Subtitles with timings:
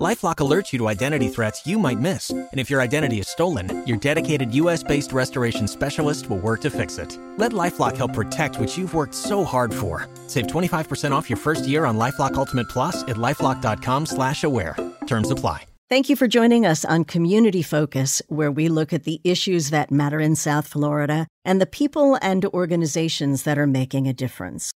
[0.00, 3.86] LifeLock alerts you to identity threats you might miss, and if your identity is stolen,
[3.86, 7.18] your dedicated U.S.-based restoration specialist will work to fix it.
[7.36, 10.08] Let LifeLock help protect what you've worked so hard for.
[10.26, 14.76] Save 25% off your first year on LifeLock Ultimate Plus at lifeLock.com/slash-aware.
[15.06, 15.64] Terms apply.
[15.90, 19.90] Thank you for joining us on Community Focus, where we look at the issues that
[19.90, 24.72] matter in South Florida and the people and organizations that are making a difference.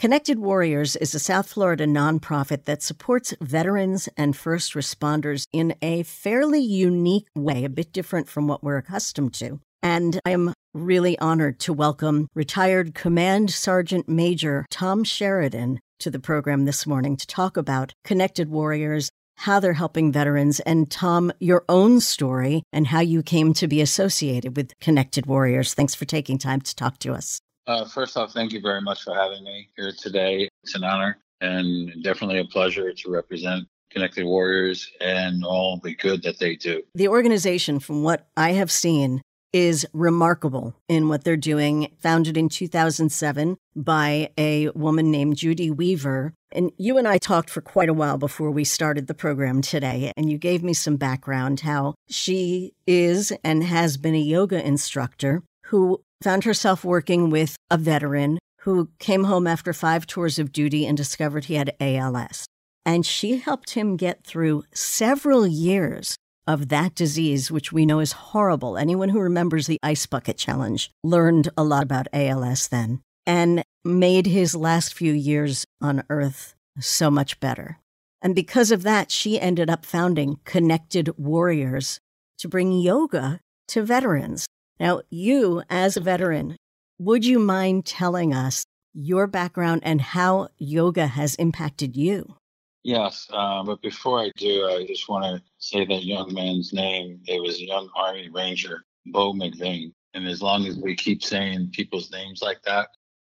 [0.00, 6.04] Connected Warriors is a South Florida nonprofit that supports veterans and first responders in a
[6.04, 9.60] fairly unique way, a bit different from what we're accustomed to.
[9.82, 16.18] And I am really honored to welcome retired Command Sergeant Major Tom Sheridan to the
[16.18, 21.62] program this morning to talk about Connected Warriors, how they're helping veterans, and Tom, your
[21.68, 25.74] own story and how you came to be associated with Connected Warriors.
[25.74, 27.42] Thanks for taking time to talk to us.
[27.70, 30.48] Uh, first off, thank you very much for having me here today.
[30.64, 36.24] It's an honor and definitely a pleasure to represent Connected Warriors and all the good
[36.24, 36.82] that they do.
[36.96, 41.92] The organization, from what I have seen, is remarkable in what they're doing.
[42.00, 46.34] Founded in 2007 by a woman named Judy Weaver.
[46.50, 50.12] And you and I talked for quite a while before we started the program today.
[50.16, 55.44] And you gave me some background how she is and has been a yoga instructor
[55.70, 60.84] who found herself working with a veteran who came home after five tours of duty
[60.84, 62.46] and discovered he had ALS.
[62.84, 68.12] And she helped him get through several years of that disease, which we know is
[68.12, 68.76] horrible.
[68.76, 74.26] Anyone who remembers the Ice Bucket Challenge learned a lot about ALS then and made
[74.26, 77.78] his last few years on Earth so much better.
[78.20, 82.00] And because of that, she ended up founding Connected Warriors
[82.38, 84.46] to bring yoga to veterans.
[84.80, 86.56] Now, you as a veteran,
[86.98, 88.64] would you mind telling us
[88.94, 92.36] your background and how yoga has impacted you?
[92.82, 97.20] Yes, uh, but before I do, I just want to say that young man's name.
[97.26, 99.92] It was a young Army Ranger, Bo McVeigh.
[100.14, 102.88] And as long as we keep saying people's names like that,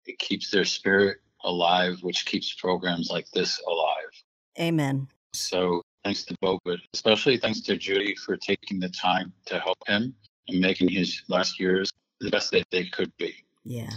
[0.05, 4.11] it keeps their spirit alive, which keeps programs like this alive.
[4.59, 5.07] Amen.
[5.33, 9.79] So thanks to Bo, but especially thanks to Judy for taking the time to help
[9.87, 10.13] him
[10.49, 13.35] and making his last years the best that they could be.
[13.65, 13.91] Yeah.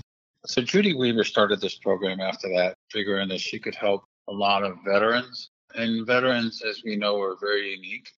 [0.45, 4.63] So Judy Weaver started this program after that, figuring that she could help a lot
[4.63, 5.49] of veterans.
[5.75, 8.09] And veterans, as we know, are very unique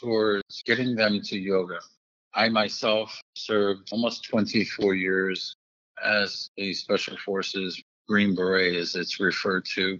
[0.00, 1.78] towards getting them to yoga.
[2.34, 5.56] I myself served almost 24 years
[6.02, 9.98] as a Special Forces Green Beret, as it's referred to,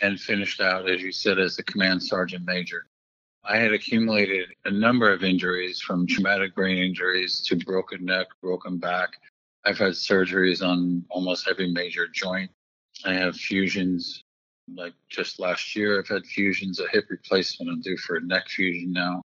[0.00, 2.86] and finished out, as you said, as a Command Sergeant Major.
[3.48, 8.76] I had accumulated a number of injuries from traumatic brain injuries to broken neck, broken
[8.76, 9.08] back.
[9.64, 12.50] I've had surgeries on almost every major joint.
[13.06, 14.22] I have fusions.
[14.74, 17.70] Like just last year, I've had fusions, a hip replacement.
[17.70, 19.22] I'm due for a neck fusion now.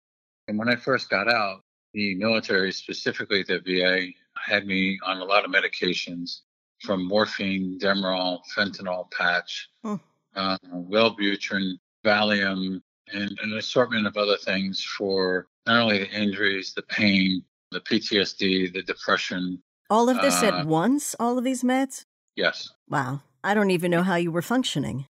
[0.46, 1.62] And when I first got out,
[1.92, 6.42] the military, specifically the VA, had me on a lot of medications
[6.80, 9.98] from morphine, Demerol, fentanyl patch, oh.
[10.36, 11.72] uh, Wellbutrin,
[12.06, 12.80] Valium,
[13.12, 18.72] and an assortment of other things for not only the injuries, the pain, the PTSD,
[18.72, 19.62] the depression.
[19.90, 21.14] All of this uh, at once?
[21.18, 22.04] All of these meds?
[22.36, 22.70] Yes.
[22.88, 23.22] Wow.
[23.44, 25.06] I don't even know how you were functioning.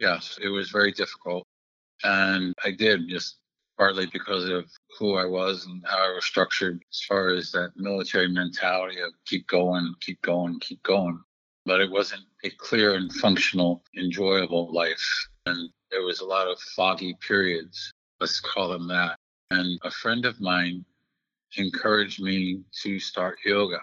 [0.00, 1.44] Yes, it was very difficult.
[2.02, 3.36] And I did just
[3.78, 7.72] partly because of who I was and how I was structured as far as that
[7.76, 11.20] military mentality of keep going, keep going, keep going.
[11.66, 15.04] But it wasn't a clear and functional, enjoyable life.
[15.46, 19.16] And there was a lot of foggy periods, let's call them that.
[19.50, 20.84] And a friend of mine
[21.56, 23.80] encouraged me to start yoga.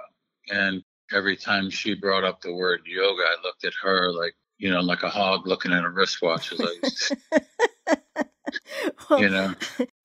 [0.50, 0.84] And
[1.14, 4.82] every time she brought up the word yoga, I looked at her like, you know,
[4.82, 6.52] like a hog looking at a wristwatch.
[6.60, 7.48] Like,
[9.10, 9.54] well, you know.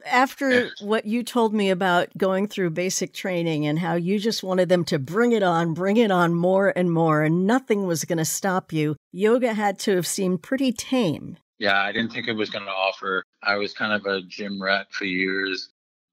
[0.04, 4.68] After what you told me about going through basic training and how you just wanted
[4.68, 8.18] them to bring it on, bring it on more and more, and nothing was going
[8.18, 11.36] to stop you, yoga had to have seemed pretty tame.
[11.58, 13.24] Yeah, I didn't think it was going to offer.
[13.42, 15.70] I was kind of a gym rat for years.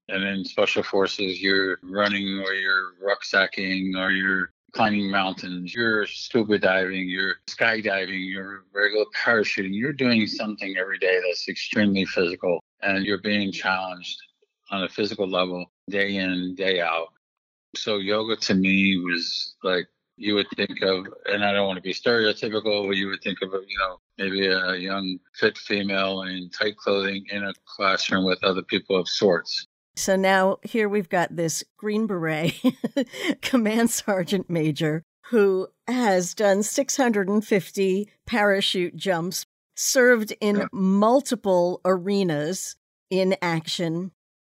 [0.08, 6.58] And in special forces, you're running or you're rucksacking or you're climbing mountains, you're scuba
[6.58, 9.70] diving, you're skydiving, you're regular parachuting.
[9.72, 14.18] You're doing something every day that's extremely physical and you're being challenged
[14.70, 17.08] on a physical level day in, day out.
[17.76, 19.86] So yoga to me was like
[20.16, 23.38] you would think of, and I don't want to be stereotypical, but you would think
[23.42, 28.42] of, you know, maybe a young, fit female in tight clothing in a classroom with
[28.44, 29.66] other people of sorts.
[29.96, 32.54] So now here we've got this Green Beret
[33.42, 40.66] Command Sergeant Major who has done 650 parachute jumps, served in yeah.
[40.72, 42.76] multiple arenas
[43.10, 44.12] in action,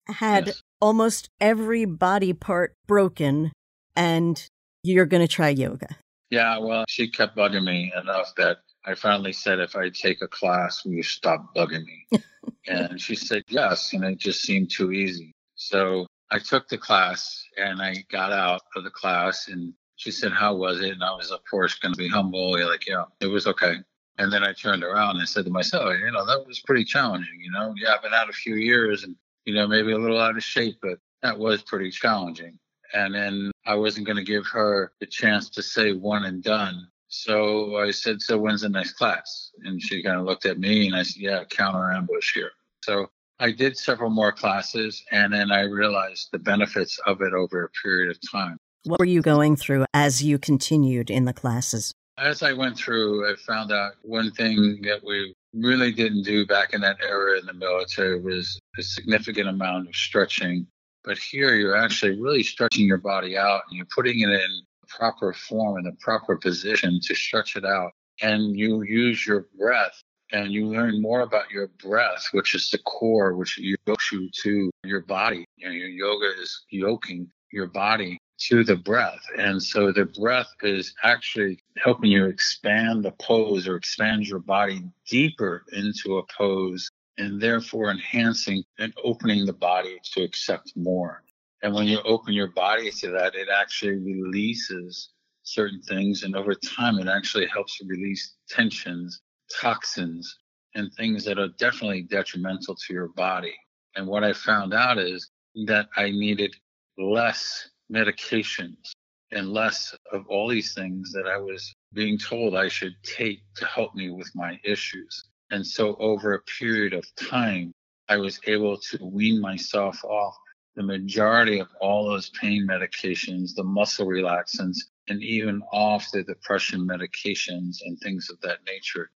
[0.07, 0.63] had yes.
[0.81, 3.53] almost every body part broken,
[3.95, 4.49] and
[4.87, 5.89] you're going to try yoga.
[6.31, 10.29] Yeah, well, she kept bugging me enough that I finally said, if I take a
[10.29, 12.21] class, will you stop bugging me?
[12.67, 13.93] and she said, yes.
[13.93, 15.35] And it just seemed too easy.
[15.55, 20.33] So I took the class and I got out of the class and she said,
[20.33, 20.93] how was it?
[20.93, 22.59] And I was, of course, going to be humble.
[22.59, 23.77] You're like, yeah, it was okay.
[24.19, 27.41] And then I turned around and said to myself, you know, that was pretty challenging.
[27.41, 30.21] You know, yeah, I've been out a few years and, you know, maybe a little
[30.21, 32.59] out of shape, but that was pretty challenging.
[32.95, 36.89] And then I wasn't going to give her the chance to say one and done.
[37.09, 39.51] So I said, So when's the next class?
[39.65, 42.51] And she kind of looked at me and I said, Yeah, counter ambush here.
[42.83, 43.07] So
[43.39, 47.69] I did several more classes and then I realized the benefits of it over a
[47.83, 48.59] period of time.
[48.85, 51.93] What were you going through as you continued in the classes?
[52.19, 56.73] As I went through, I found out one thing that we really didn't do back
[56.73, 60.67] in that era in the military was a significant amount of stretching
[61.07, 65.33] but here you're actually really stretching your body out and you're putting it in proper
[65.33, 67.93] form in the proper position to stretch it out.
[68.23, 72.79] And you use your breath and you learn more about your breath, which is the
[72.79, 75.45] core, which yokes you to your body.
[75.57, 79.23] You know, your yoga is yoking your body to the breath.
[79.39, 84.83] And so the breath is actually helping you expand the pose or expand your body
[85.09, 91.23] deeper into a pose and therefore enhancing and opening the body to accept more.
[91.63, 95.11] And when you open your body to that, it actually releases
[95.43, 96.23] certain things.
[96.23, 99.23] And over time, it actually helps release tensions,
[99.61, 100.39] toxins,
[100.75, 103.55] and things that are definitely detrimental to your body.
[103.95, 105.31] And what I found out is
[105.67, 106.55] that I needed
[106.99, 108.93] less medications
[109.33, 113.65] and less of all these things that I was being told I should take to
[113.67, 115.25] help me with my issues.
[115.51, 117.73] And so over a period of time,
[118.09, 120.37] I was able to wean myself off
[120.77, 124.79] the majority of all those pain medications, the muscle relaxants,
[125.09, 129.11] and even off the depression medications and things of that nature.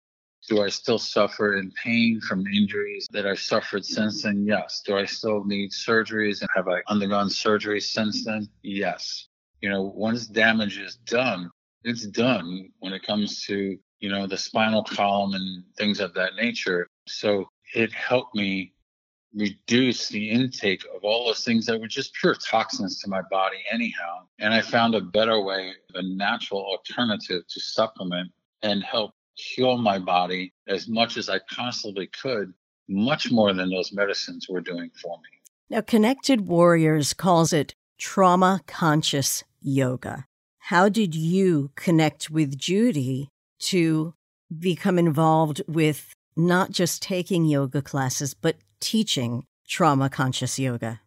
[0.49, 4.47] Do I still suffer in pain from injuries that I've suffered since then?
[4.47, 4.83] Yes.
[4.87, 8.49] Do I still need surgeries and have I undergone surgery since then?
[8.63, 9.29] Yes.
[9.61, 11.51] You know, once damage is done,
[11.85, 16.35] it's done when it comes to you know, the spinal column and things of that
[16.35, 16.87] nature.
[17.07, 18.73] So it helped me
[19.35, 23.59] reduce the intake of all those things that were just pure toxins to my body
[23.71, 24.27] anyhow.
[24.39, 28.33] And I found a better way, a natural alternative to supplement
[28.63, 32.53] and help heal my body as much as I possibly could,
[32.89, 35.29] much more than those medicines were doing for me.
[35.69, 40.25] Now, Connected Warriors calls it trauma conscious yoga.
[40.65, 43.29] How did you connect with Judy
[43.61, 44.15] to
[44.59, 51.01] become involved with not just taking yoga classes, but teaching trauma conscious yoga?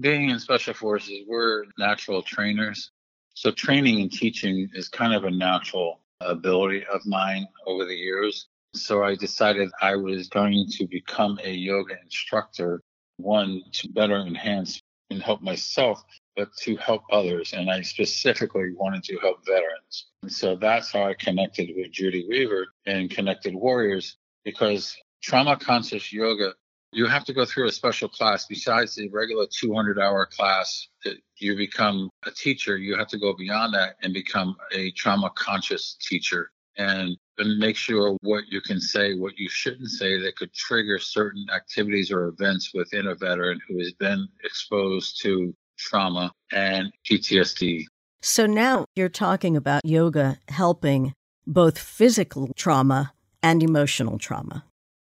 [0.00, 2.90] Being in special forces, we're natural trainers.
[3.34, 8.48] So training and teaching is kind of a natural ability of mine over the years.
[8.74, 12.82] So I decided I was going to become a yoga instructor,
[13.16, 14.80] one to better enhance
[15.10, 16.02] and help myself,
[16.38, 17.52] but to help others.
[17.52, 20.06] And I specifically wanted to help veterans.
[20.22, 26.12] And so that's how I connected with Judy Weaver and Connected Warriors because trauma conscious
[26.12, 26.54] yoga,
[26.92, 31.16] you have to go through a special class besides the regular 200 hour class that
[31.38, 32.78] you become a teacher.
[32.78, 38.16] You have to go beyond that and become a trauma conscious teacher and make sure
[38.22, 42.70] what you can say, what you shouldn't say that could trigger certain activities or events
[42.72, 47.84] within a veteran who has been exposed to trauma, and PTSD.
[48.20, 51.14] So now you're talking about yoga helping
[51.46, 54.64] both physical trauma and emotional trauma.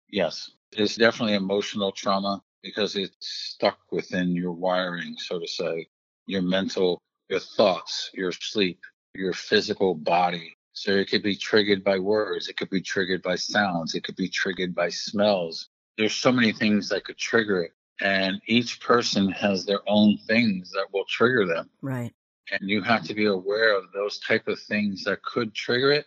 [0.09, 5.87] Yes, it's definitely emotional trauma because it's stuck within your wiring, so to say,
[6.25, 6.99] your mental,
[7.29, 8.79] your thoughts, your sleep,
[9.13, 10.55] your physical body.
[10.73, 14.15] So it could be triggered by words, it could be triggered by sounds, it could
[14.15, 15.69] be triggered by smells.
[15.97, 20.71] There's so many things that could trigger it and each person has their own things
[20.71, 21.69] that will trigger them.
[21.81, 22.13] Right.
[22.51, 26.05] And you have to be aware of those type of things that could trigger it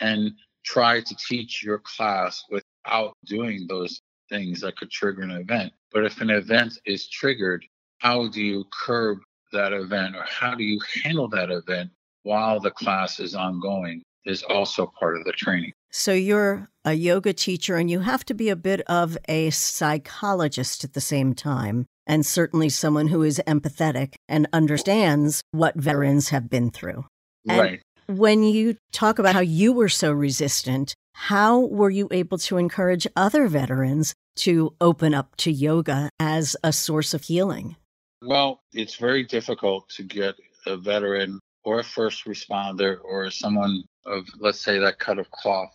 [0.00, 0.32] and
[0.64, 5.72] try to teach your class without doing those things that could trigger an event.
[5.92, 7.64] But if an event is triggered
[7.98, 9.18] how do you curb
[9.52, 11.90] that event or how do you handle that event
[12.22, 15.72] while the class is ongoing is also part of the training.
[15.90, 20.84] So you're a yoga teacher and you have to be a bit of a psychologist
[20.84, 26.50] at the same time, and certainly someone who is empathetic and understands what veterans have
[26.50, 27.04] been through.
[27.48, 27.82] And right.
[28.06, 33.06] When you talk about how you were so resistant, how were you able to encourage
[33.16, 37.76] other veterans to open up to yoga as a source of healing?
[38.22, 44.26] Well, it's very difficult to get a veteran or a first responder or someone of,
[44.38, 45.70] let's say, that cut of cloth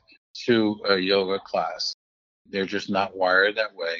[0.46, 1.96] to a yoga class.
[2.50, 3.98] They're just not wired that way.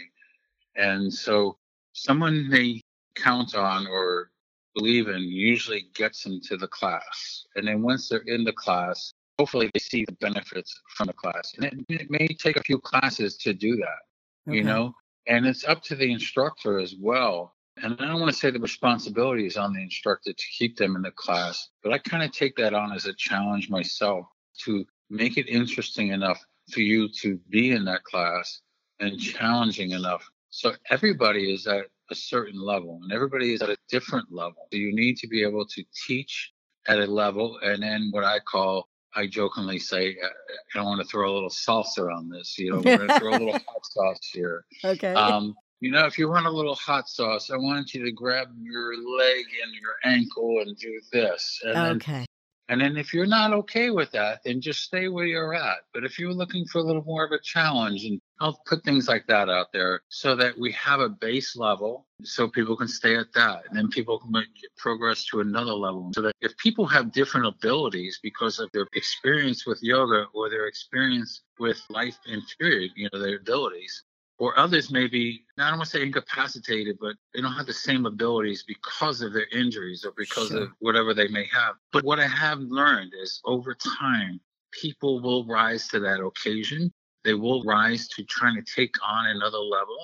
[0.76, 1.58] And so
[1.94, 2.82] someone they
[3.16, 4.32] count on or
[4.76, 7.46] believe in usually gets them to the class.
[7.56, 11.54] And then once they're in the class, hopefully they see the benefits from the class.
[11.56, 14.58] And it, it may take a few classes to do that, okay.
[14.58, 14.94] you know,
[15.28, 17.56] and it's up to the instructor as well.
[17.82, 20.96] And I don't want to say the responsibility is on the instructor to keep them
[20.96, 24.28] in the class, but I kind of take that on as a challenge myself
[24.66, 28.62] to make it interesting enough for you to be in that class
[29.00, 30.28] and challenging enough.
[30.50, 34.68] So everybody is at a certain level and everybody is at a different level.
[34.72, 36.52] So you need to be able to teach
[36.88, 41.02] at a level and then what I call I jokingly say, uh, I don't want
[41.02, 42.58] to throw a little salsa on this.
[42.58, 44.66] You know, we're going to throw a little hot sauce here.
[44.84, 45.14] Okay.
[45.14, 48.48] Um, you know, if you want a little hot sauce, I want you to grab
[48.60, 51.60] your leg and your ankle and do this.
[51.64, 52.26] And okay.
[52.74, 55.82] And then if you're not okay with that, then just stay where you're at.
[55.94, 59.08] But if you're looking for a little more of a challenge, and I'll put things
[59.08, 63.16] like that out there so that we have a base level so people can stay
[63.16, 63.66] at that.
[63.68, 66.10] And then people can make progress to another level.
[66.16, 70.66] So that if people have different abilities because of their experience with yoga or their
[70.66, 74.02] experience with life in period, you know, their abilities,
[74.40, 77.74] or others may be, I don't want to say incapacitated, but they don't have the
[77.74, 80.64] same abilities because of their injuries or because sure.
[80.64, 81.76] of whatever they may have.
[81.92, 84.40] But what I have learned is over time,
[84.72, 86.92] people will rise to that occasion.
[87.24, 89.98] They will rise to trying to take on another level.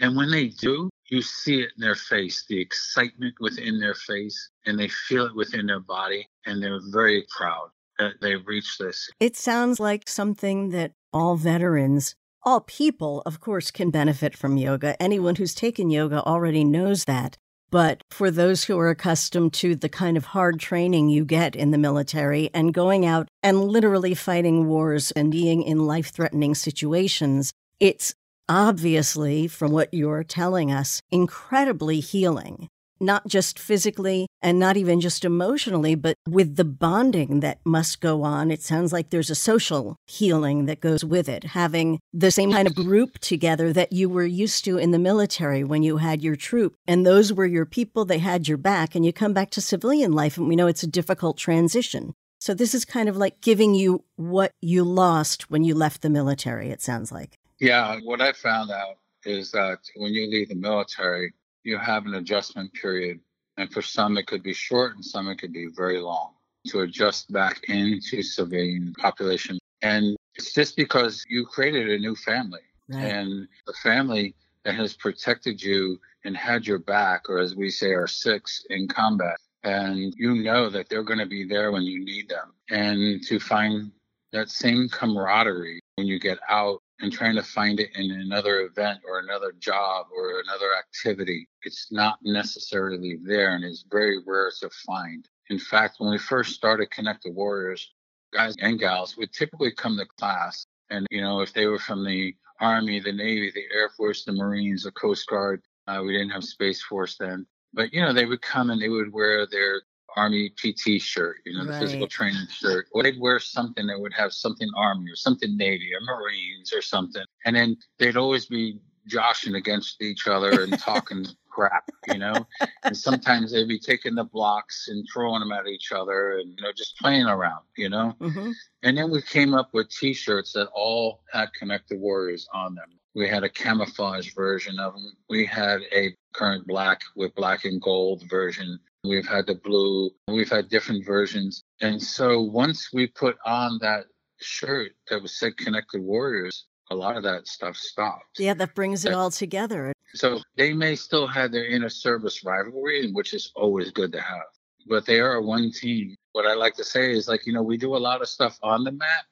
[0.00, 4.50] And when they do, you see it in their face, the excitement within their face,
[4.66, 9.08] and they feel it within their body, and they're very proud that they've reached this.
[9.20, 15.00] It sounds like something that all veterans all people, of course, can benefit from yoga.
[15.02, 17.38] Anyone who's taken yoga already knows that.
[17.70, 21.70] But for those who are accustomed to the kind of hard training you get in
[21.70, 27.52] the military and going out and literally fighting wars and being in life threatening situations,
[27.80, 28.14] it's
[28.48, 32.68] obviously, from what you're telling us, incredibly healing
[33.00, 38.22] not just physically and not even just emotionally, but with the bonding that must go
[38.22, 38.50] on.
[38.50, 42.68] It sounds like there's a social healing that goes with it, having the same kind
[42.68, 46.36] of group together that you were used to in the military when you had your
[46.36, 46.74] troop.
[46.86, 50.12] And those were your people, they had your back, and you come back to civilian
[50.12, 52.14] life, and we know it's a difficult transition.
[52.38, 56.10] So this is kind of like giving you what you lost when you left the
[56.10, 57.38] military, it sounds like.
[57.58, 61.32] Yeah, what I found out is that when you leave the military,
[61.64, 63.20] you have an adjustment period.
[63.56, 66.32] And for some, it could be short and some, it could be very long
[66.68, 69.58] to adjust back into civilian population.
[69.82, 73.04] And it's just because you created a new family right.
[73.04, 77.90] and the family that has protected you and had your back, or as we say,
[77.90, 79.36] are six in combat.
[79.62, 82.52] And you know that they're going to be there when you need them.
[82.70, 83.92] And to find
[84.32, 88.98] that same camaraderie when you get out and trying to find it in another event
[89.06, 91.46] or another job or another activity.
[91.62, 95.28] It's not necessarily there and it's very rare to find.
[95.50, 97.92] In fact, when we first started Connected Warriors,
[98.32, 100.64] guys and gals would typically come to class.
[100.88, 104.32] And, you know, if they were from the Army, the Navy, the Air Force, the
[104.32, 107.46] Marines, the Coast Guard, uh, we didn't have Space Force then.
[107.74, 109.82] But, you know, they would come and they would wear their
[110.16, 111.80] Army PT shirt, you know, the right.
[111.80, 112.86] physical training shirt.
[112.92, 116.82] Or they'd wear something that would have something Army or something Navy or Marines or
[116.82, 117.24] something.
[117.44, 122.46] And then they'd always be joshing against each other and talking crap, you know.
[122.82, 126.62] And sometimes they'd be taking the blocks and throwing them at each other and, you
[126.62, 128.14] know, just playing around, you know.
[128.20, 128.50] Mm-hmm.
[128.82, 132.88] And then we came up with t shirts that all had Connected Warriors on them.
[133.14, 135.12] We had a camouflage version of them.
[135.28, 138.80] We had a current black with black and gold version.
[139.04, 140.10] We've had the blue.
[140.28, 141.62] We've had different versions.
[141.80, 144.06] And so once we put on that
[144.40, 148.38] shirt that was said Connected Warriors, a lot of that stuff stopped.
[148.38, 149.92] Yeah, that brings it all together.
[150.14, 154.46] So they may still have their inner service rivalry, which is always good to have.
[154.86, 156.14] But they are one team.
[156.32, 158.58] What I like to say is like, you know, we do a lot of stuff
[158.62, 159.24] on the mat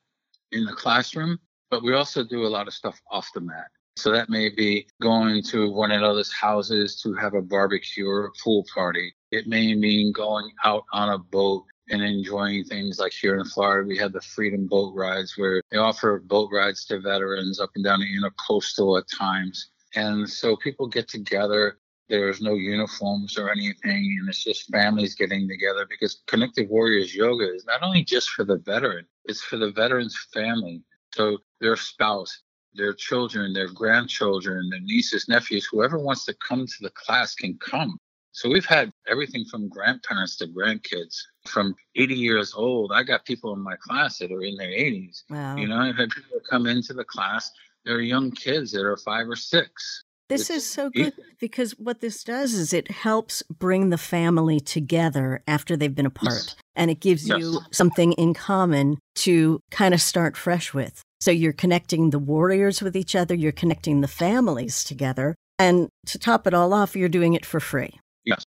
[0.53, 1.39] in the classroom,
[1.71, 3.69] but we also do a lot of stuff off the mat.
[3.97, 8.31] So that may be going to one another's houses to have a barbecue or a
[8.43, 9.15] pool party.
[9.33, 13.89] It may mean going out on a boat and enjoying things like here in Florida,
[13.89, 17.83] we have the Freedom Boat Rides where they offer boat rides to veterans up and
[17.83, 19.71] down the intercoastal at times.
[19.95, 21.79] And so people get together.
[22.11, 27.55] There's no uniforms or anything, and it's just families getting together because Connected Warriors Yoga
[27.55, 30.83] is not only just for the veteran, it's for the veteran's family.
[31.15, 32.43] So their spouse,
[32.75, 37.57] their children, their grandchildren, their nieces, nephews, whoever wants to come to the class can
[37.59, 37.99] come.
[38.33, 41.17] So we've had everything from grandparents to grandkids.
[41.47, 45.23] From 80 years old, I got people in my class that are in their 80s.
[45.29, 45.57] Wow.
[45.57, 47.51] You know, I've had people come into the class.
[47.85, 50.05] They're young kids that are five or six.
[50.29, 55.43] This is so good because what this does is it helps bring the family together
[55.47, 56.33] after they've been apart.
[56.33, 56.57] Yes.
[56.75, 57.39] And it gives yes.
[57.39, 61.03] you something in common to kind of start fresh with.
[61.21, 65.35] So you're connecting the warriors with each other, you're connecting the families together.
[65.59, 68.01] And to top it all off, you're doing it for free.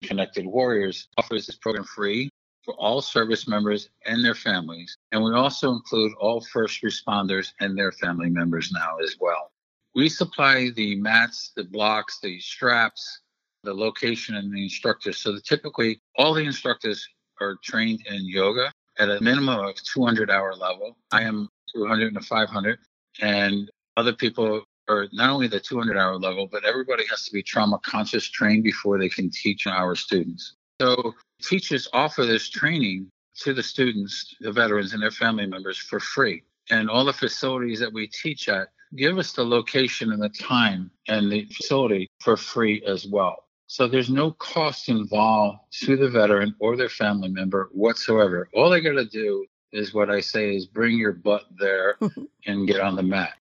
[0.04, 2.30] Connected Warriors offers this program free
[2.64, 4.96] for all service members and their families.
[5.12, 9.52] And we also include all first responders and their family members now as well.
[9.96, 13.22] We supply the mats, the blocks, the straps,
[13.64, 15.18] the location, and the instructors.
[15.18, 17.08] So typically, all the instructors
[17.42, 20.96] are trained in yoga at a minimum of 200 hour level.
[21.12, 22.80] I am 200 and 500,
[23.22, 27.44] and other people or not only the 200 hour level, but everybody has to be
[27.44, 30.56] trauma conscious trained before they can teach our students.
[30.82, 33.10] So teachers offer this training
[33.42, 36.44] to the students, the veterans, and their family members for free.
[36.70, 40.90] And all the facilities that we teach at give us the location and the time
[41.08, 43.44] and the facility for free as well.
[43.68, 48.50] So there's no cost involved to the veteran or their family member whatsoever.
[48.54, 52.00] All they got to do is what I say is bring your butt there
[52.48, 53.34] and get on the mat.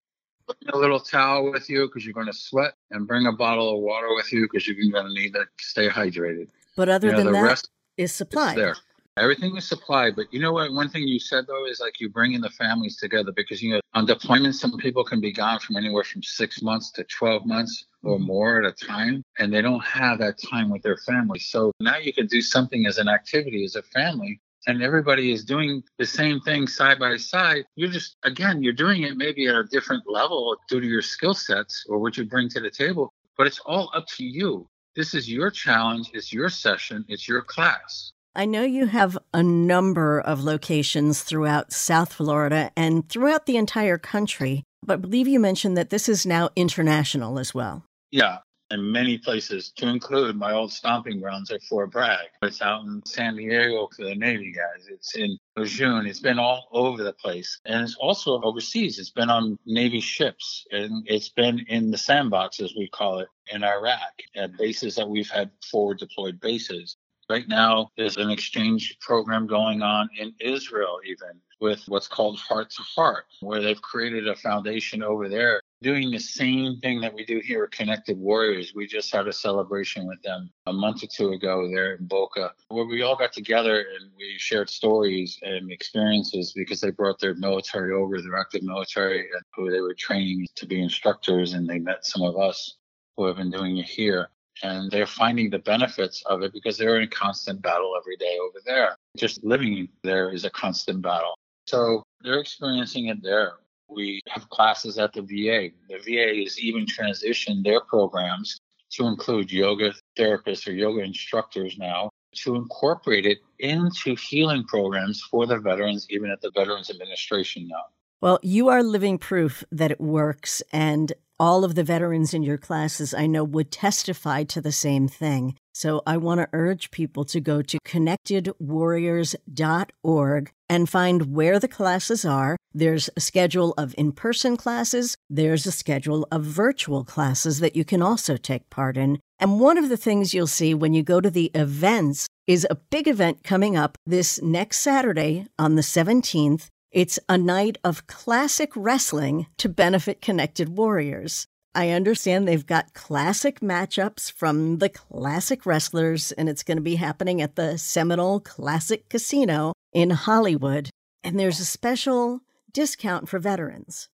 [0.46, 3.74] Bring a little towel with you because you're going to sweat, and bring a bottle
[3.74, 6.48] of water with you because you're going to need to stay hydrated.
[6.76, 8.56] But other you know, than that, rest is supplied.
[8.56, 8.76] There.
[9.18, 10.70] Everything is supplied, but you know what?
[10.72, 13.80] One thing you said though is like you bringing the families together because you know
[13.94, 17.86] on deployment some people can be gone from anywhere from six months to twelve months
[18.02, 18.26] or mm-hmm.
[18.26, 21.38] more at a time, and they don't have that time with their family.
[21.38, 25.44] So now you can do something as an activity as a family and everybody is
[25.44, 29.54] doing the same thing side by side, you're just, again, you're doing it maybe at
[29.54, 33.12] a different level due to your skill sets or what you bring to the table,
[33.36, 34.66] but it's all up to you.
[34.96, 38.12] This is your challenge, it's your session, it's your class.
[38.34, 43.98] I know you have a number of locations throughout South Florida and throughout the entire
[43.98, 47.84] country, but I believe you mentioned that this is now international as well.
[48.10, 48.38] Yeah,
[48.70, 52.26] in many places, to include my old stomping grounds at Fort Bragg.
[52.42, 54.86] It's out in San Diego for the Navy guys.
[54.88, 56.06] It's in Lejeune.
[56.06, 57.60] It's been all over the place.
[57.64, 58.98] And it's also overseas.
[58.98, 63.28] It's been on Navy ships and it's been in the sandbox, as we call it,
[63.52, 66.96] in Iraq at bases that we've had forward deployed bases.
[67.28, 72.70] Right now, there's an exchange program going on in Israel, even with what's called Heart
[72.70, 77.25] to Heart, where they've created a foundation over there doing the same thing that we
[77.25, 78.73] do here at Connected Warriors.
[78.75, 82.52] We just had a celebration with them a month or two ago there in Boca,
[82.69, 87.34] where we all got together and we shared stories and experiences because they brought their
[87.34, 92.06] military over, their active military, who they were training to be instructors, and they met
[92.06, 92.76] some of us
[93.17, 94.30] who have been doing it here.
[94.62, 98.58] And they're finding the benefits of it because they're in constant battle every day over
[98.65, 98.97] there.
[99.15, 101.34] Just living there is a constant battle.
[101.67, 103.56] So they're experiencing it there
[103.88, 105.70] we have classes at the VA.
[105.88, 112.10] The VA has even transitioned their programs to include yoga therapists or yoga instructors now
[112.36, 117.82] to incorporate it into healing programs for the veterans, even at the Veterans Administration now.
[118.20, 122.56] Well, you are living proof that it works, and all of the veterans in your
[122.56, 125.54] classes I know would testify to the same thing.
[125.74, 132.24] So I want to urge people to go to connectedwarriors.org and find where the classes
[132.24, 132.56] are.
[132.72, 137.84] There's a schedule of in person classes, there's a schedule of virtual classes that you
[137.84, 139.18] can also take part in.
[139.38, 142.76] And one of the things you'll see when you go to the events is a
[142.76, 146.70] big event coming up this next Saturday on the 17th.
[146.97, 151.47] It's a night of classic wrestling to benefit Connected Warriors.
[151.75, 156.95] I understand they've got classic matchups from the classic wrestlers, and it's going to be
[156.95, 160.89] happening at the Seminole Classic Casino in Hollywood.
[161.23, 162.41] And there's a special
[162.73, 164.09] discount for veterans.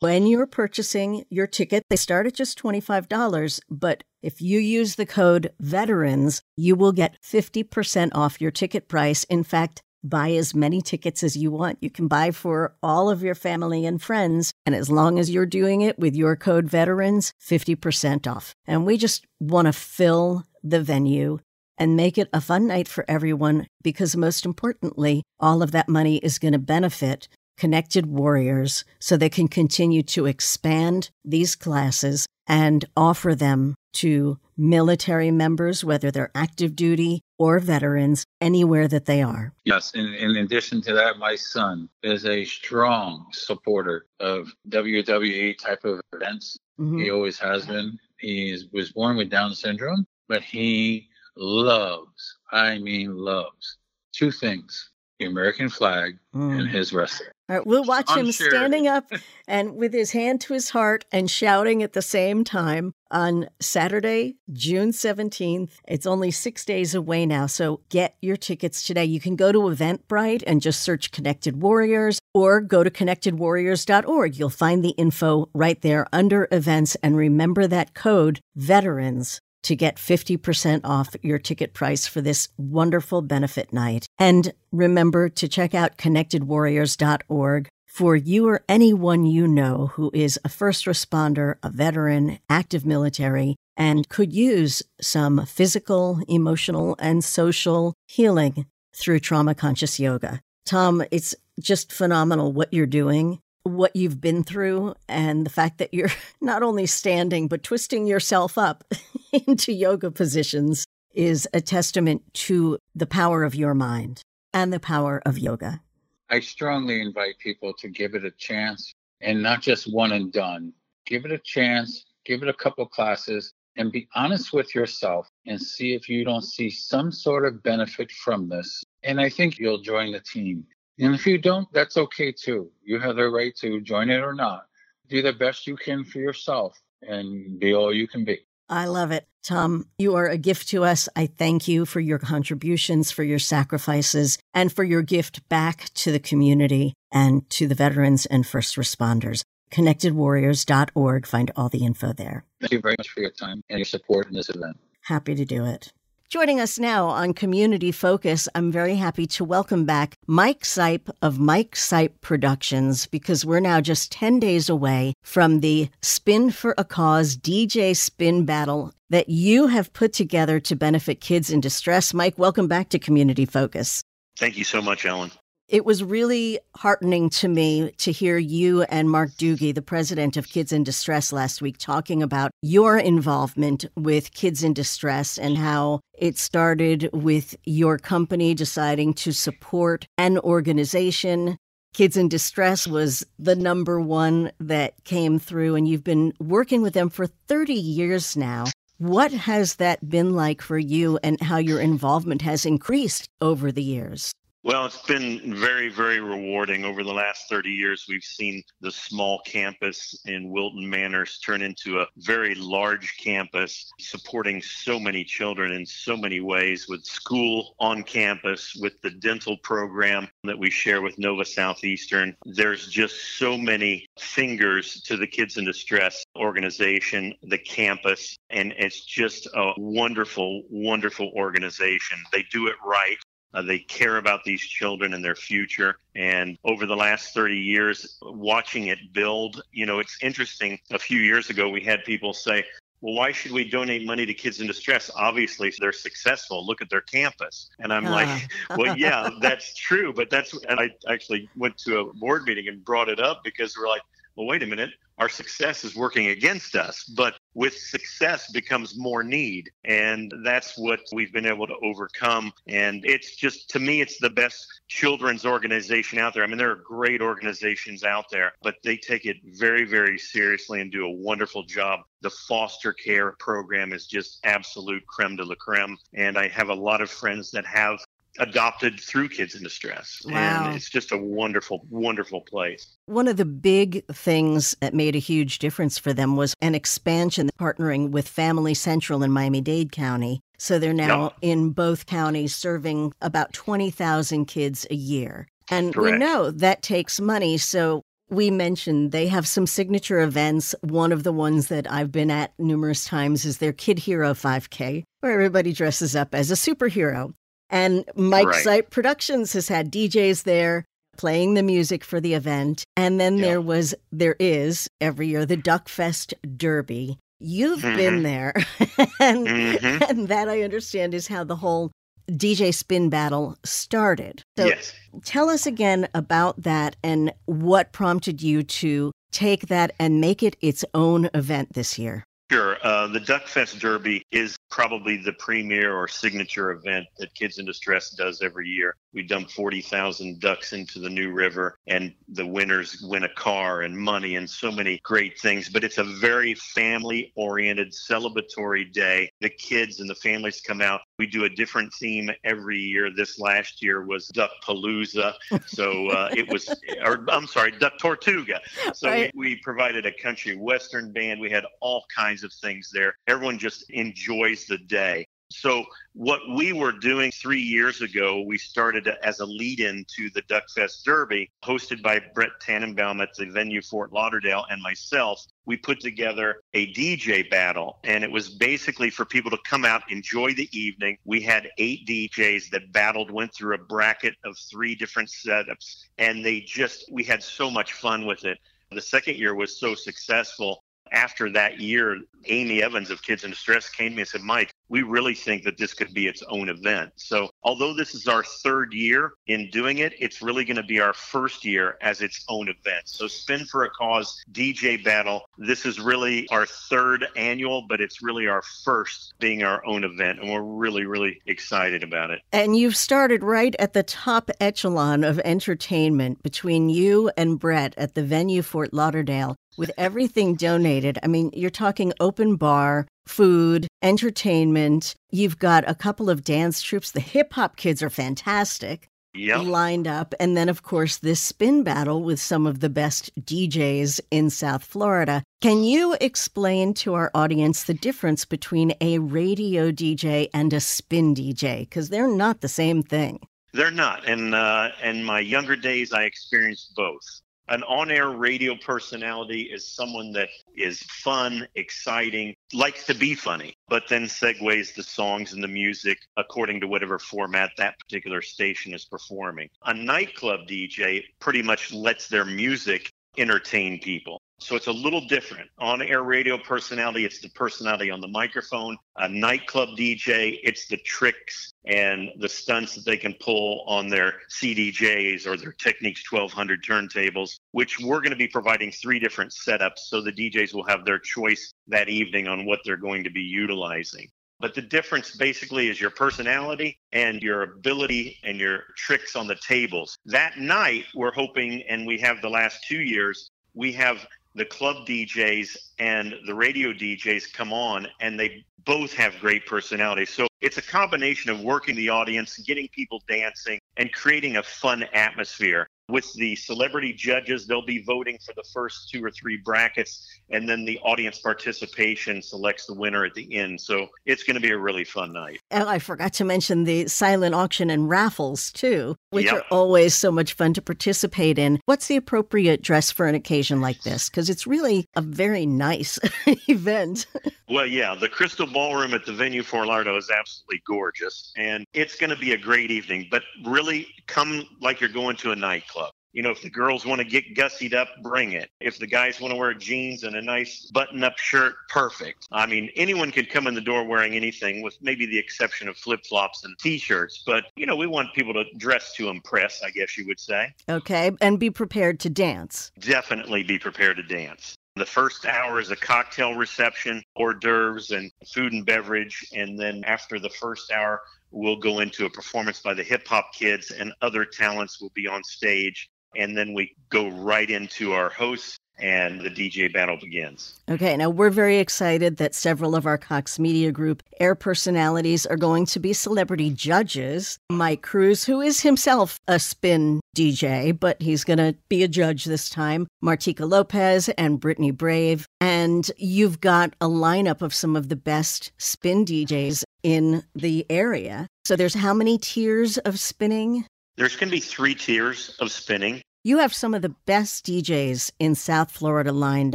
[0.00, 5.06] When you're purchasing your ticket, they start at just $25, but if you use the
[5.06, 9.24] code VETERANS, you will get 50% off your ticket price.
[9.24, 11.78] In fact, buy as many tickets as you want.
[11.80, 14.52] You can buy for all of your family and friends.
[14.64, 18.54] And as long as you're doing it with your code veterans, 50% off.
[18.66, 21.38] And we just want to fill the venue.
[21.78, 26.16] and make it a fun night for everyone because, most importantly, all of that money
[26.16, 32.84] is going to benefit Connected Warriors so they can continue to expand these classes and
[32.96, 39.52] offer them to military members, whether they're active duty or veterans, anywhere that they are.
[39.64, 39.92] Yes.
[39.94, 46.00] In, in addition to that, my son is a strong supporter of WWE type of
[46.12, 46.58] events.
[46.78, 46.98] Mm-hmm.
[46.98, 47.98] He always has been.
[48.18, 53.76] He was born with Down syndrome, but he loves, I mean, loves
[54.12, 56.58] two things the American flag mm.
[56.58, 57.30] and his wrestling.
[57.48, 58.50] All right, we'll watch I'm him sure.
[58.50, 59.10] standing up
[59.46, 64.36] and with his hand to his heart and shouting at the same time on Saturday,
[64.52, 65.70] June 17th.
[65.86, 69.04] It's only six days away now, so get your tickets today.
[69.04, 74.36] You can go to Eventbrite and just search Connected Warriors or go to connectedwarriors.org.
[74.36, 76.96] You'll find the info right there under events.
[76.96, 83.20] And remember that code VETERANS to get 50% off your ticket price for this wonderful
[83.20, 84.06] benefit night.
[84.16, 90.48] And remember to check out connectedwarriors.org for you or anyone you know who is a
[90.48, 98.66] first responder, a veteran, active military, and could use some physical, emotional, and social healing
[98.94, 100.40] through trauma conscious yoga.
[100.64, 105.92] Tom, it's just phenomenal what you're doing what you've been through and the fact that
[105.92, 108.84] you're not only standing, but twisting yourself up
[109.46, 115.22] into yoga positions is a testament to the power of your mind and the power
[115.24, 115.80] of yoga.
[116.28, 120.72] I strongly invite people to give it a chance and not just one and done.
[121.06, 125.60] Give it a chance, give it a couple classes, and be honest with yourself and
[125.60, 128.82] see if you don't see some sort of benefit from this.
[129.02, 130.66] And I think you'll join the team.
[130.98, 132.70] And if you don't, that's okay too.
[132.82, 134.66] You have the right to join it or not.
[135.08, 138.40] Do the best you can for yourself and be all you can be.
[138.68, 139.26] I love it.
[139.44, 141.08] Tom, you are a gift to us.
[141.14, 146.10] I thank you for your contributions, for your sacrifices, and for your gift back to
[146.10, 149.42] the community and to the veterans and first responders.
[149.70, 151.26] ConnectedWarriors.org.
[151.26, 152.44] Find all the info there.
[152.60, 154.78] Thank you very much for your time and your support in this event.
[155.02, 155.92] Happy to do it.
[156.28, 161.38] Joining us now on Community Focus, I'm very happy to welcome back Mike Sipe of
[161.38, 166.82] Mike Sipe Productions because we're now just 10 days away from the Spin for a
[166.82, 172.12] Cause DJ Spin Battle that you have put together to benefit kids in distress.
[172.12, 174.02] Mike, welcome back to Community Focus.
[174.36, 175.30] Thank you so much, Ellen.
[175.68, 180.48] It was really heartening to me to hear you and Mark Doogie, the president of
[180.48, 186.02] Kids in Distress, last week talking about your involvement with Kids in Distress and how
[186.16, 191.56] it started with your company deciding to support an organization.
[191.92, 196.94] Kids in Distress was the number one that came through, and you've been working with
[196.94, 198.66] them for 30 years now.
[198.98, 203.82] What has that been like for you and how your involvement has increased over the
[203.82, 204.32] years?
[204.66, 206.84] Well, it's been very, very rewarding.
[206.84, 212.00] Over the last 30 years, we've seen the small campus in Wilton Manors turn into
[212.00, 218.02] a very large campus, supporting so many children in so many ways with school on
[218.02, 222.34] campus, with the dental program that we share with Nova Southeastern.
[222.44, 229.04] There's just so many fingers to the Kids in Distress organization, the campus, and it's
[229.04, 232.18] just a wonderful, wonderful organization.
[232.32, 233.16] They do it right.
[233.54, 235.98] Uh, they care about these children and their future.
[236.14, 240.78] And over the last 30 years, watching it build, you know, it's interesting.
[240.90, 242.64] A few years ago, we had people say,
[243.00, 245.10] well, why should we donate money to kids in distress?
[245.14, 246.66] Obviously, they're successful.
[246.66, 247.70] Look at their campus.
[247.78, 250.12] And I'm like, well, yeah, that's true.
[250.12, 253.76] But that's, and I actually went to a board meeting and brought it up because
[253.76, 254.02] we're like,
[254.36, 257.04] well, wait a minute, our success is working against us.
[257.04, 259.70] But with success becomes more need.
[259.84, 262.52] And that's what we've been able to overcome.
[262.68, 266.44] And it's just, to me, it's the best children's organization out there.
[266.44, 270.80] I mean, there are great organizations out there, but they take it very, very seriously
[270.80, 272.00] and do a wonderful job.
[272.20, 275.96] The foster care program is just absolute creme de la creme.
[276.12, 277.98] And I have a lot of friends that have
[278.38, 280.22] adopted through Kids in Distress.
[280.26, 280.66] Wow.
[280.66, 282.96] And it's just a wonderful, wonderful place.
[283.06, 287.50] One of the big things that made a huge difference for them was an expansion
[287.60, 290.40] partnering with Family Central in Miami Dade County.
[290.58, 291.32] So they're now yep.
[291.42, 295.46] in both counties serving about 20,000 kids a year.
[295.70, 296.12] And Correct.
[296.12, 297.58] we know that takes money.
[297.58, 300.74] So we mentioned they have some signature events.
[300.80, 305.04] One of the ones that I've been at numerous times is their Kid Hero 5K,
[305.20, 307.32] where everybody dresses up as a superhero.
[307.70, 308.64] And Mike right.
[308.64, 310.84] Sipe Productions has had DJs there
[311.16, 312.84] playing the music for the event.
[312.96, 313.44] And then yeah.
[313.44, 317.18] there was, there is every year, the Duck Fest Derby.
[317.40, 317.96] You've mm-hmm.
[317.96, 318.52] been there.
[319.20, 320.02] and, mm-hmm.
[320.08, 321.90] and that I understand is how the whole
[322.30, 324.42] DJ Spin Battle started.
[324.58, 324.92] So yes.
[325.24, 330.56] tell us again about that and what prompted you to take that and make it
[330.60, 332.24] its own event this year.
[332.50, 332.76] Sure.
[332.80, 337.66] Uh, the Duck Fest Derby is probably the premier or signature event that Kids in
[337.66, 338.94] Distress does every year.
[339.16, 343.96] We dump 40,000 ducks into the New River, and the winners win a car and
[343.96, 345.70] money and so many great things.
[345.70, 349.30] But it's a very family oriented, celebratory day.
[349.40, 351.00] The kids and the families come out.
[351.18, 353.10] We do a different theme every year.
[353.10, 355.32] This last year was Duck Palooza.
[355.64, 356.68] So uh, it was,
[357.02, 358.60] or I'm sorry, Duck Tortuga.
[358.92, 359.32] So right.
[359.34, 361.40] we, we provided a country western band.
[361.40, 363.16] We had all kinds of things there.
[363.26, 365.26] Everyone just enjoys the day.
[365.50, 370.28] So, what we were doing three years ago, we started as a lead in to
[370.30, 375.44] the Duckfest Derby, hosted by Brett Tannenbaum at the venue Fort Lauderdale and myself.
[375.64, 380.10] We put together a DJ battle, and it was basically for people to come out,
[380.10, 381.16] enjoy the evening.
[381.24, 386.44] We had eight DJs that battled, went through a bracket of three different setups, and
[386.44, 388.58] they just, we had so much fun with it.
[388.90, 390.82] The second year was so successful
[391.12, 394.72] after that year, Amy Evans of Kids in Distress came to me and said, Mike,
[394.88, 397.12] we really think that this could be its own event.
[397.16, 401.00] So, although this is our third year in doing it, it's really going to be
[401.00, 403.02] our first year as its own event.
[403.06, 408.22] So, Spin for a Cause DJ Battle, this is really our third annual, but it's
[408.22, 410.40] really our first being our own event.
[410.40, 412.40] And we're really, really excited about it.
[412.52, 418.14] And you've started right at the top echelon of entertainment between you and Brett at
[418.14, 421.18] the venue Fort Lauderdale with everything donated.
[421.22, 425.14] I mean, you're talking open bar, food, entertainment.
[425.30, 427.10] You've got a couple of dance troupes.
[427.10, 429.08] The hip hop kids are fantastic.
[429.34, 429.64] Yep.
[429.64, 430.34] Lined up.
[430.40, 434.82] And then, of course, this spin battle with some of the best DJs in South
[434.82, 435.42] Florida.
[435.60, 441.34] Can you explain to our audience the difference between a radio DJ and a spin
[441.34, 441.80] DJ?
[441.80, 443.40] Because they're not the same thing.
[443.74, 444.26] They're not.
[444.26, 447.20] And uh, in my younger days, I experienced both
[447.68, 453.74] an on air radio personality is someone that is fun, exciting, likes to be funny,
[453.88, 458.94] but then segues the songs and the music according to whatever format that particular station
[458.94, 459.68] is performing.
[459.84, 464.40] A nightclub DJ pretty much lets their music entertain people.
[464.58, 465.68] So it's a little different.
[465.78, 468.96] On air radio personality, it's the personality on the microphone.
[469.16, 474.40] A nightclub DJ, it's the tricks and the stunts that they can pull on their
[474.50, 479.98] CDJs or their Technics 1200 turntables, which we're going to be providing three different setups.
[480.06, 483.42] So the DJs will have their choice that evening on what they're going to be
[483.42, 484.28] utilizing.
[484.58, 489.56] But the difference basically is your personality and your ability and your tricks on the
[489.56, 490.16] tables.
[490.24, 495.06] That night, we're hoping, and we have the last two years, we have the club
[495.06, 500.30] DJs and the radio DJs come on and they both have great personalities.
[500.30, 505.04] So it's a combination of working the audience, getting people dancing, and creating a fun
[505.12, 510.40] atmosphere with the celebrity judges, they'll be voting for the first two or three brackets,
[510.50, 513.80] and then the audience participation selects the winner at the end.
[513.80, 515.60] So it's going to be a really fun night.
[515.70, 519.54] And I forgot to mention the silent auction and raffles, too, which yep.
[519.54, 521.80] are always so much fun to participate in.
[521.86, 524.28] What's the appropriate dress for an occasion like this?
[524.28, 526.20] Because it's really a very nice
[526.68, 527.26] event.
[527.68, 532.14] Well, yeah, the Crystal Ballroom at the venue Fort Lauderdale is absolutely gorgeous, and it's
[532.14, 533.26] going to be a great evening.
[533.28, 535.95] But really, come like you're going to a nightclub club.
[536.36, 538.68] You know, if the girls want to get gussied up, bring it.
[538.78, 542.46] If the guys want to wear jeans and a nice button up shirt, perfect.
[542.52, 545.96] I mean, anyone could come in the door wearing anything, with maybe the exception of
[545.96, 547.42] flip flops and t shirts.
[547.46, 550.74] But, you know, we want people to dress to impress, I guess you would say.
[550.90, 551.30] Okay.
[551.40, 552.92] And be prepared to dance.
[553.00, 554.74] Definitely be prepared to dance.
[554.96, 559.48] The first hour is a cocktail reception, hors d'oeuvres, and food and beverage.
[559.54, 563.54] And then after the first hour, we'll go into a performance by the hip hop
[563.54, 566.10] kids, and other talents will be on stage.
[566.36, 570.80] And then we go right into our hosts and the DJ battle begins.
[570.88, 575.56] Okay, now we're very excited that several of our Cox Media Group air personalities are
[575.56, 577.58] going to be celebrity judges.
[577.70, 582.44] Mike Cruz, who is himself a spin DJ, but he's going to be a judge
[582.44, 585.46] this time, Martika Lopez and Brittany Brave.
[585.60, 591.46] And you've got a lineup of some of the best spin DJs in the area.
[591.66, 593.86] So there's how many tiers of spinning?
[594.16, 596.22] There's going to be three tiers of spinning.
[596.46, 599.74] You have some of the best DJs in South Florida lined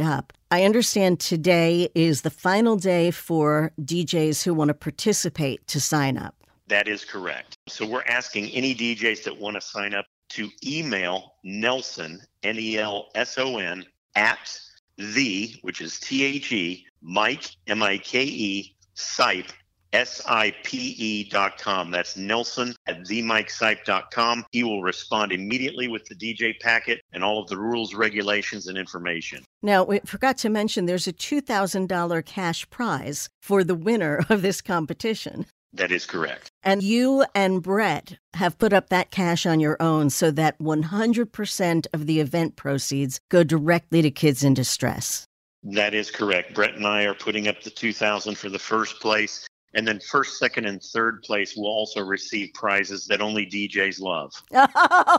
[0.00, 0.32] up.
[0.50, 6.16] I understand today is the final day for DJs who want to participate to sign
[6.16, 6.34] up.
[6.68, 7.58] That is correct.
[7.68, 12.78] So we're asking any DJs that want to sign up to email Nelson, N E
[12.78, 14.58] L S O N, at
[14.96, 19.52] the, which is T H E, Mike, M I K E, Sipe,
[19.92, 21.90] S I P E dot com.
[21.90, 24.46] That's Nelson at themikesipe.com.
[24.50, 28.78] He will respond immediately with the DJ packet and all of the rules, regulations, and
[28.78, 29.44] information.
[29.62, 34.60] Now, we forgot to mention there's a $2,000 cash prize for the winner of this
[34.60, 35.46] competition.
[35.74, 36.50] That is correct.
[36.62, 41.86] And you and Brett have put up that cash on your own so that 100%
[41.94, 45.26] of the event proceeds go directly to kids in distress.
[45.62, 46.54] That is correct.
[46.54, 49.46] Brett and I are putting up the 2000 for the first place.
[49.74, 54.32] And then first, second, and third place will also receive prizes that only DJs love.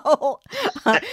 [0.06, 0.40] Oh,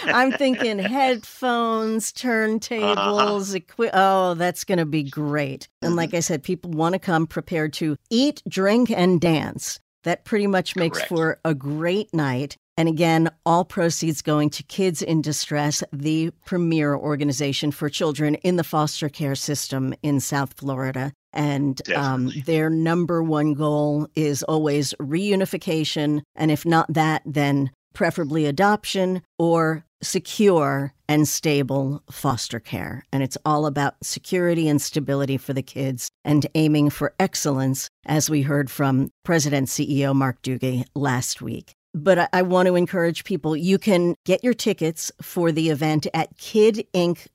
[0.04, 3.56] I'm thinking headphones, turntables, uh-huh.
[3.56, 5.68] equi- oh, that's going to be great.
[5.80, 9.80] And like I said, people want to come prepared to eat, drink, and dance.
[10.04, 11.08] That pretty much makes Correct.
[11.08, 12.56] for a great night.
[12.80, 18.56] And again, all proceeds going to Kids in Distress, the premier organization for children in
[18.56, 21.12] the foster care system in South Florida.
[21.34, 26.22] And um, their number one goal is always reunification.
[26.34, 33.04] And if not that, then preferably adoption or secure and stable foster care.
[33.12, 38.30] And it's all about security and stability for the kids and aiming for excellence, as
[38.30, 41.74] we heard from President CEO Mark Dugay last week.
[41.94, 46.06] But I, I want to encourage people you can get your tickets for the event
[46.14, 47.26] at kidinc.org.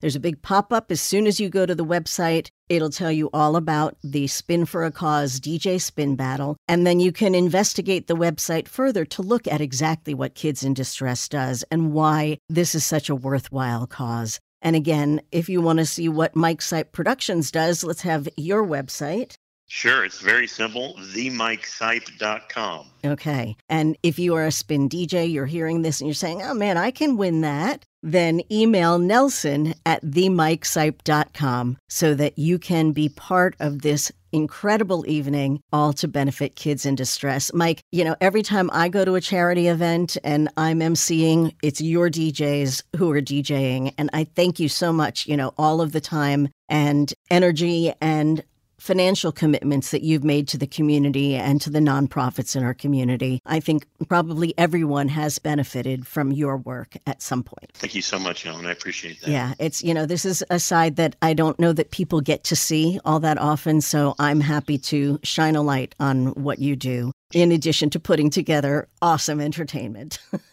[0.00, 2.50] There's a big pop up as soon as you go to the website.
[2.68, 6.56] It'll tell you all about the Spin for a Cause DJ Spin Battle.
[6.68, 10.74] And then you can investigate the website further to look at exactly what Kids in
[10.74, 14.40] Distress does and why this is such a worthwhile cause.
[14.62, 18.64] And again, if you want to see what Mike Sipe Productions does, let's have your
[18.64, 19.34] website.
[19.74, 20.94] Sure, it's very simple.
[21.00, 22.90] TheMikeSipe.com.
[23.06, 23.56] Okay.
[23.70, 26.76] And if you are a spin DJ, you're hearing this and you're saying, oh man,
[26.76, 33.56] I can win that, then email Nelson at themikesipe.com so that you can be part
[33.60, 37.50] of this incredible evening, all to benefit kids in distress.
[37.54, 41.80] Mike, you know, every time I go to a charity event and I'm emceeing, it's
[41.80, 43.94] your DJs who are DJing.
[43.96, 48.42] And I thank you so much, you know, all of the time and energy and
[48.82, 53.40] financial commitments that you've made to the community and to the nonprofits in our community.
[53.46, 57.70] I think probably everyone has benefited from your work at some point.
[57.74, 58.66] Thank you so much, Ellen.
[58.66, 59.30] I appreciate that.
[59.30, 62.42] Yeah, it's, you know, this is a side that I don't know that people get
[62.44, 63.80] to see all that often.
[63.82, 68.30] So I'm happy to shine a light on what you do, in addition to putting
[68.30, 70.18] together awesome entertainment.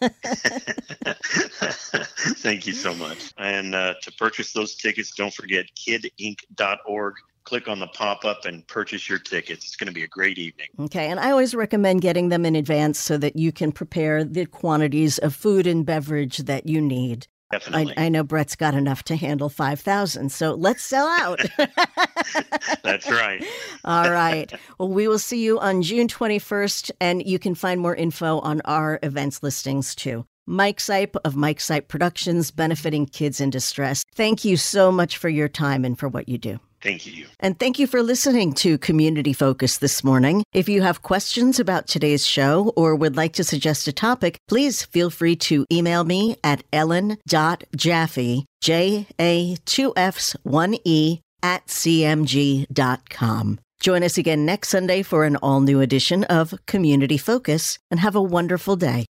[2.38, 3.32] Thank you so much.
[3.38, 7.14] And uh, to purchase those tickets, don't forget kidinc.org.
[7.50, 9.66] Click on the pop up and purchase your tickets.
[9.66, 10.68] It's going to be a great evening.
[10.78, 14.46] Okay, and I always recommend getting them in advance so that you can prepare the
[14.46, 17.26] quantities of food and beverage that you need.
[17.50, 17.94] I, Definitely.
[17.96, 21.40] I know Brett's got enough to handle 5,000, so let's sell out.
[22.84, 23.44] That's right.
[23.84, 24.52] All right.
[24.78, 28.60] Well, we will see you on June 21st, and you can find more info on
[28.64, 30.24] our events listings too.
[30.46, 34.04] Mike Sipe of Mike Sipe Productions, benefiting kids in distress.
[34.14, 36.60] Thank you so much for your time and for what you do.
[36.82, 37.26] Thank you.
[37.40, 40.42] And thank you for listening to Community Focus this morning.
[40.54, 44.82] If you have questions about today's show or would like to suggest a topic, please
[44.84, 53.58] feel free to email me at ellen.jaffe, J A 2 F's 1 E, at cmg.com.
[53.80, 58.14] Join us again next Sunday for an all new edition of Community Focus and have
[58.14, 59.06] a wonderful day.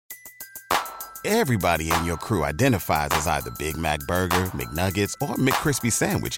[1.23, 6.37] Everybody in your crew identifies as either Big Mac Burger, McNuggets, or McCrispy Sandwich.